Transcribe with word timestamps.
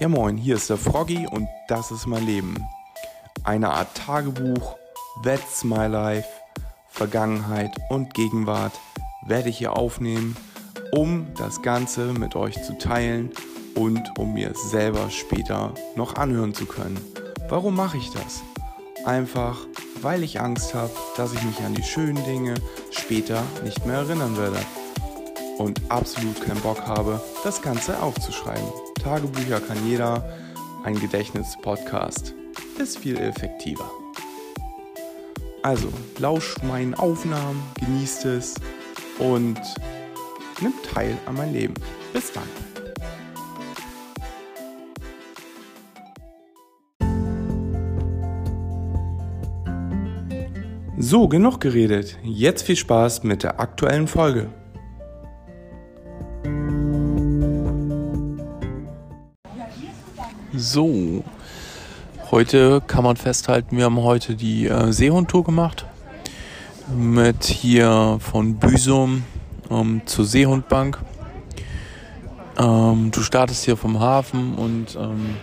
Ja 0.00 0.08
moin, 0.08 0.38
hier 0.38 0.56
ist 0.56 0.70
der 0.70 0.78
Froggy 0.78 1.26
und 1.30 1.46
das 1.68 1.90
ist 1.90 2.06
mein 2.06 2.24
Leben. 2.24 2.56
Eine 3.44 3.68
Art 3.68 3.94
Tagebuch, 3.94 4.78
That's 5.22 5.62
My 5.62 5.88
Life, 5.88 6.26
Vergangenheit 6.88 7.70
und 7.90 8.14
Gegenwart 8.14 8.72
werde 9.26 9.50
ich 9.50 9.58
hier 9.58 9.76
aufnehmen, 9.76 10.38
um 10.96 11.26
das 11.36 11.60
Ganze 11.60 12.14
mit 12.14 12.34
euch 12.34 12.62
zu 12.62 12.78
teilen 12.78 13.30
und 13.74 14.18
um 14.18 14.32
mir 14.32 14.52
es 14.52 14.70
selber 14.70 15.10
später 15.10 15.74
noch 15.96 16.14
anhören 16.14 16.54
zu 16.54 16.64
können. 16.64 16.98
Warum 17.50 17.76
mache 17.76 17.98
ich 17.98 18.10
das? 18.10 18.40
Einfach, 19.04 19.58
weil 20.00 20.22
ich 20.22 20.40
Angst 20.40 20.72
habe, 20.72 20.92
dass 21.18 21.34
ich 21.34 21.42
mich 21.42 21.60
an 21.60 21.74
die 21.74 21.82
schönen 21.82 22.24
Dinge 22.24 22.54
später 22.90 23.42
nicht 23.64 23.84
mehr 23.84 23.96
erinnern 23.96 24.38
werde. 24.38 24.60
Und 25.60 25.78
absolut 25.90 26.40
keinen 26.40 26.60
Bock 26.62 26.86
habe, 26.86 27.20
das 27.44 27.60
Ganze 27.60 28.02
aufzuschreiben. 28.02 28.64
Tagebücher 29.04 29.60
kann 29.60 29.76
jeder, 29.86 30.24
ein 30.84 30.98
Gedächtnis-Podcast 30.98 32.32
ist 32.78 32.96
viel 32.96 33.18
effektiver. 33.18 33.84
Also, 35.62 35.88
lauscht 36.18 36.62
meinen 36.62 36.94
Aufnahmen, 36.94 37.62
genießt 37.78 38.24
es 38.24 38.54
und 39.18 39.60
nimmt 40.62 40.82
teil 40.94 41.14
an 41.26 41.34
mein 41.34 41.52
Leben. 41.52 41.74
Bis 42.14 42.32
dann. 42.32 42.48
So, 50.96 51.28
genug 51.28 51.60
geredet. 51.60 52.16
Jetzt 52.22 52.62
viel 52.62 52.76
Spaß 52.76 53.24
mit 53.24 53.42
der 53.42 53.60
aktuellen 53.60 54.08
Folge. 54.08 54.48
So, 60.52 61.22
heute 62.32 62.82
kann 62.84 63.04
man 63.04 63.16
festhalten, 63.16 63.76
wir 63.76 63.84
haben 63.84 64.02
heute 64.02 64.34
die 64.34 64.66
äh, 64.66 64.90
Seehundtour 64.90 65.44
gemacht. 65.44 65.86
Mit 66.92 67.44
hier 67.44 68.18
von 68.18 68.56
Büsum 68.56 69.22
ähm, 69.70 70.02
zur 70.06 70.24
Seehundbank. 70.24 70.98
Ähm, 72.58 73.12
du 73.12 73.22
startest 73.22 73.64
hier 73.64 73.76
vom 73.76 74.00
Hafen 74.00 74.56
und 74.56 74.96
ähm, 74.96 75.36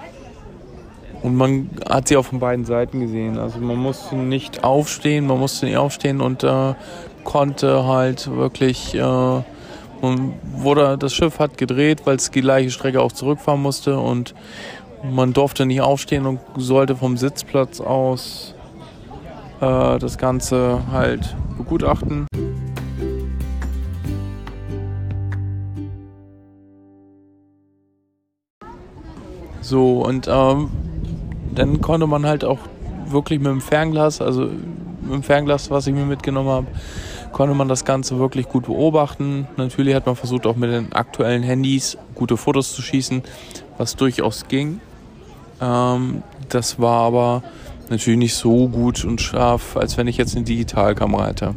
und 1.23 1.35
man 1.35 1.69
hat 1.89 2.09
sie 2.09 2.17
auch 2.17 2.25
von 2.25 2.39
beiden 2.39 2.65
Seiten 2.65 2.99
gesehen. 2.99 3.39
Also 3.39 3.59
man 3.59 3.77
musste 3.77 4.15
nicht 4.15 4.63
aufstehen, 4.63 5.25
man 5.25 5.39
musste 5.39 5.65
nicht 5.65 5.77
aufstehen 5.77 6.19
und 6.19 6.43
äh, 6.43 6.73
konnte 7.23 7.85
halt 7.85 8.29
wirklich, 8.29 8.93
äh, 8.93 9.01
wurde, 9.01 10.97
das 10.97 11.13
Schiff 11.13 11.39
hat 11.39 11.57
gedreht, 11.57 12.01
weil 12.03 12.17
es 12.17 12.29
die 12.29 12.41
gleiche 12.41 12.71
Strecke 12.71 13.01
auch 13.01 13.13
zurückfahren 13.13 13.61
musste 13.61 13.97
und 13.97 14.35
man 15.01 15.31
durfte 15.31 15.65
nicht 15.65 15.79
aufstehen 15.79 16.25
und 16.25 16.41
sollte 16.57 16.97
vom 16.97 17.15
Sitzplatz 17.15 17.79
aus 17.79 18.53
äh, 19.61 19.99
das 19.99 20.17
Ganze 20.17 20.81
halt 20.91 21.35
begutachten. 21.57 22.27
So, 29.61 30.01
und 30.01 30.27
ähm, 30.29 30.69
dann 31.59 31.81
konnte 31.81 32.07
man 32.07 32.25
halt 32.25 32.43
auch 32.43 32.59
wirklich 33.07 33.39
mit 33.39 33.49
dem 33.49 33.61
Fernglas, 33.61 34.21
also 34.21 34.43
mit 35.01 35.11
dem 35.11 35.23
Fernglas, 35.23 35.69
was 35.69 35.87
ich 35.87 35.93
mir 35.93 36.05
mitgenommen 36.05 36.49
habe, 36.49 36.67
konnte 37.31 37.55
man 37.55 37.67
das 37.67 37.83
Ganze 37.85 38.19
wirklich 38.19 38.47
gut 38.47 38.65
beobachten. 38.65 39.47
Natürlich 39.57 39.95
hat 39.95 40.05
man 40.05 40.15
versucht, 40.15 40.45
auch 40.45 40.55
mit 40.55 40.71
den 40.71 40.93
aktuellen 40.93 41.43
Handys 41.43 41.97
gute 42.15 42.37
Fotos 42.37 42.73
zu 42.73 42.81
schießen, 42.81 43.23
was 43.77 43.95
durchaus 43.95 44.47
ging. 44.47 44.79
Ähm, 45.61 46.23
das 46.49 46.79
war 46.79 47.01
aber 47.01 47.43
natürlich 47.89 48.19
nicht 48.19 48.35
so 48.35 48.67
gut 48.67 49.03
und 49.03 49.21
scharf, 49.21 49.75
als 49.77 49.97
wenn 49.97 50.07
ich 50.07 50.17
jetzt 50.17 50.35
eine 50.35 50.45
Digitalkamera 50.45 51.27
hätte. 51.27 51.53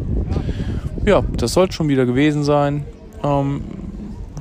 Ja, 1.05 1.23
das 1.37 1.53
sollte 1.53 1.75
schon 1.75 1.89
wieder 1.89 2.07
gewesen 2.07 2.43
sein. 2.43 2.85
Ähm, 3.23 3.63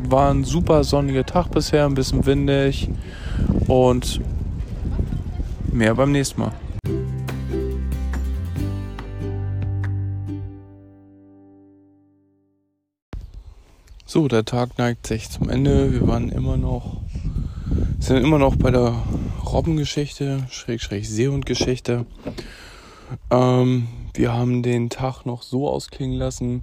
war 0.09 0.31
ein 0.31 0.43
super 0.43 0.83
sonniger 0.83 1.25
Tag 1.25 1.51
bisher, 1.51 1.85
ein 1.85 1.95
bisschen 1.95 2.25
windig 2.25 2.89
und 3.67 4.21
Mehr 5.75 5.93
beim 5.93 6.13
nächsten 6.13 6.39
Mal. 6.39 6.53
So, 14.05 14.29
der 14.29 14.45
Tag 14.45 14.77
neigt 14.77 15.05
sich 15.05 15.29
zum 15.29 15.49
Ende. 15.49 15.91
Wir 15.91 16.07
waren 16.07 16.29
immer 16.29 16.55
noch, 16.55 17.01
sind 17.99 18.23
immer 18.23 18.39
noch 18.39 18.55
bei 18.55 18.71
der 18.71 18.95
Robbengeschichte, 19.43 20.47
Schrägstrich 20.49 21.09
Seehundgeschichte. 21.09 22.05
Ähm, 23.29 23.89
wir 24.13 24.31
haben 24.31 24.63
den 24.63 24.89
Tag 24.89 25.25
noch 25.25 25.41
so 25.43 25.67
ausklingen 25.67 26.17
lassen, 26.17 26.61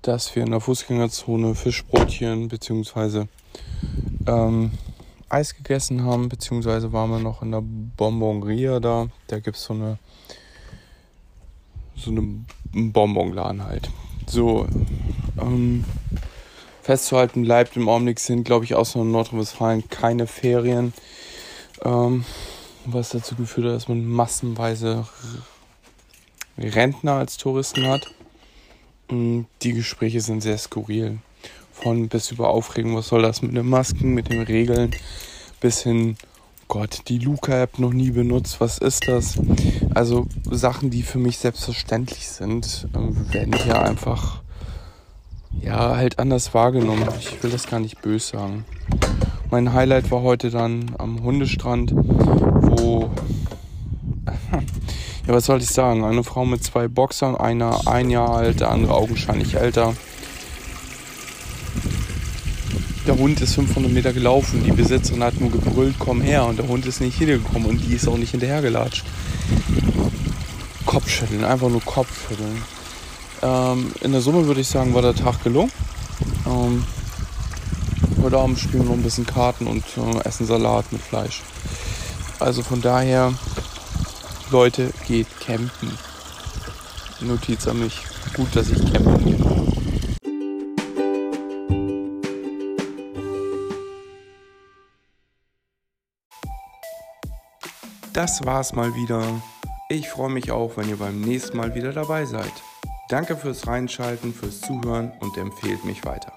dass 0.00 0.34
wir 0.34 0.44
in 0.44 0.50
der 0.50 0.60
Fußgängerzone 0.60 1.54
Fischbrötchen 1.54 2.48
bzw. 2.48 3.26
Ähm, 4.26 4.70
Eis 5.34 5.56
gegessen 5.56 6.04
haben, 6.04 6.28
beziehungsweise 6.28 6.92
waren 6.92 7.10
wir 7.10 7.18
noch 7.18 7.42
in 7.42 7.50
der 7.50 7.62
Bonbonria 7.62 8.78
da. 8.78 9.08
Da 9.26 9.40
gibt 9.40 9.56
es 9.56 9.64
so 9.64 9.74
eine 9.74 9.98
so 11.96 12.10
eine 12.10 12.44
Bonbonladen 12.72 13.64
halt. 13.64 13.90
So, 14.26 14.66
ähm, 15.40 15.84
festzuhalten 16.82 17.42
bleibt 17.42 17.76
im 17.76 17.88
Augenblick 17.88 18.20
sind, 18.20 18.44
glaube 18.44 18.64
ich, 18.64 18.74
außer 18.74 19.02
Nordrhein-Westfalen 19.04 19.88
keine 19.88 20.26
Ferien. 20.26 20.92
Ähm, 21.82 22.24
was 22.84 23.10
dazu 23.10 23.34
geführt 23.34 23.66
hat, 23.66 23.74
dass 23.74 23.88
man 23.88 24.04
massenweise 24.04 25.06
Rentner 26.58 27.14
als 27.14 27.36
Touristen 27.36 27.86
hat. 27.86 28.06
Und 29.08 29.46
die 29.62 29.72
Gespräche 29.72 30.20
sind 30.20 30.42
sehr 30.42 30.58
skurril 30.58 31.18
von 31.74 32.08
bis 32.08 32.30
über 32.30 32.48
Aufregung, 32.48 32.96
was 32.96 33.08
soll 33.08 33.22
das 33.22 33.42
mit 33.42 33.56
den 33.56 33.68
Masken, 33.68 34.14
mit 34.14 34.30
den 34.30 34.42
Regeln, 34.42 34.92
bis 35.60 35.82
hin, 35.82 36.16
Gott, 36.68 37.02
die 37.08 37.18
Luca-App 37.18 37.78
noch 37.78 37.92
nie 37.92 38.10
benutzt, 38.10 38.60
was 38.60 38.78
ist 38.78 39.06
das? 39.06 39.38
Also 39.94 40.26
Sachen, 40.50 40.90
die 40.90 41.02
für 41.02 41.18
mich 41.18 41.38
selbstverständlich 41.38 42.28
sind, 42.28 42.88
ähm, 42.94 43.32
werden 43.32 43.54
hier 43.54 43.82
einfach, 43.82 44.40
ja, 45.60 45.96
halt 45.96 46.18
anders 46.18 46.54
wahrgenommen. 46.54 47.06
Ich 47.18 47.42
will 47.42 47.50
das 47.50 47.66
gar 47.66 47.80
nicht 47.80 48.00
böse 48.00 48.28
sagen. 48.28 48.64
Mein 49.50 49.72
Highlight 49.72 50.10
war 50.10 50.22
heute 50.22 50.50
dann 50.50 50.94
am 50.98 51.22
Hundestrand, 51.22 51.92
wo 51.94 53.10
ja, 55.26 55.34
was 55.34 55.46
soll 55.46 55.60
ich 55.60 55.68
sagen? 55.68 56.04
Eine 56.04 56.24
Frau 56.24 56.44
mit 56.44 56.62
zwei 56.64 56.88
Boxern, 56.88 57.36
einer 57.36 57.86
ein 57.86 58.10
Jahr 58.10 58.30
alt, 58.30 58.60
der 58.60 58.70
andere 58.70 58.94
augenscheinlich 58.94 59.54
älter, 59.54 59.94
der 63.06 63.16
Hund 63.16 63.40
ist 63.40 63.54
500 63.54 63.92
Meter 63.92 64.12
gelaufen, 64.12 64.62
die 64.64 64.72
Besitzerin 64.72 65.22
hat 65.22 65.38
nur 65.40 65.50
gebrüllt, 65.50 65.96
komm 65.98 66.20
her 66.20 66.44
und 66.46 66.58
der 66.58 66.68
Hund 66.68 66.86
ist 66.86 67.00
nicht 67.00 67.18
hingekommen 67.18 67.68
und 67.68 67.78
die 67.78 67.94
ist 67.94 68.08
auch 68.08 68.16
nicht 68.16 68.30
hinterhergelatscht. 68.30 69.04
Kopfschütteln, 70.86 71.44
einfach 71.44 71.68
nur 71.68 71.82
Kopfschütteln. 71.82 72.62
Ähm, 73.42 73.92
in 74.00 74.12
der 74.12 74.20
Summe 74.20 74.46
würde 74.46 74.60
ich 74.60 74.68
sagen, 74.68 74.94
war 74.94 75.02
der 75.02 75.14
Tag 75.14 75.42
gelungen. 75.44 75.72
Ähm, 76.46 76.84
heute 78.22 78.38
Abend 78.38 78.58
spielen 78.58 78.84
wir 78.84 78.90
noch 78.90 78.96
ein 78.96 79.02
bisschen 79.02 79.26
Karten 79.26 79.66
und 79.66 79.84
äh, 79.96 80.26
essen 80.26 80.46
Salat 80.46 80.90
mit 80.92 81.02
Fleisch. 81.02 81.42
Also 82.38 82.62
von 82.62 82.80
daher, 82.80 83.34
Leute, 84.50 84.92
geht 85.06 85.26
campen. 85.40 85.90
Notiz 87.20 87.66
an 87.66 87.80
mich. 87.80 88.00
Gut, 88.34 88.54
dass 88.54 88.70
ich 88.70 88.92
campen 88.92 89.24
gehe. 89.24 89.63
Das 98.14 98.46
war's 98.46 98.72
mal 98.74 98.94
wieder. 98.94 99.42
Ich 99.88 100.08
freue 100.08 100.30
mich 100.30 100.52
auch, 100.52 100.76
wenn 100.76 100.88
ihr 100.88 100.98
beim 100.98 101.20
nächsten 101.20 101.56
Mal 101.56 101.74
wieder 101.74 101.92
dabei 101.92 102.24
seid. 102.26 102.52
Danke 103.08 103.36
fürs 103.36 103.66
Reinschalten, 103.66 104.32
fürs 104.32 104.60
Zuhören 104.60 105.10
und 105.18 105.36
empfehlt 105.36 105.84
mich 105.84 106.04
weiter. 106.04 106.32